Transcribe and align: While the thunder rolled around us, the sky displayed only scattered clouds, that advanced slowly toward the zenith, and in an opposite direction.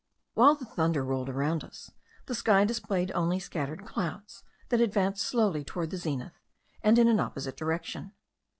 While 0.33 0.55
the 0.55 0.65
thunder 0.65 1.05
rolled 1.05 1.29
around 1.29 1.63
us, 1.63 1.91
the 2.25 2.33
sky 2.33 2.65
displayed 2.65 3.11
only 3.11 3.37
scattered 3.37 3.85
clouds, 3.85 4.43
that 4.69 4.81
advanced 4.81 5.23
slowly 5.23 5.63
toward 5.63 5.91
the 5.91 5.97
zenith, 5.97 6.39
and 6.81 6.97
in 6.97 7.07
an 7.07 7.19
opposite 7.19 7.55
direction. 7.55 8.11